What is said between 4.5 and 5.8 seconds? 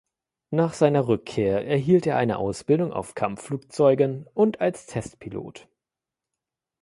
als Testpilot.